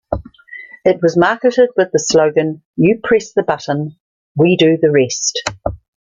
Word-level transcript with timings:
It 0.83 0.99
was 0.99 1.15
marketed 1.15 1.69
with 1.77 1.91
the 1.91 1.99
slogan 1.99 2.63
You 2.75 2.99
press 3.03 3.33
the 3.33 3.43
button, 3.43 3.97
we 4.35 4.55
do 4.57 4.79
the 4.81 4.89
rest. 4.89 5.43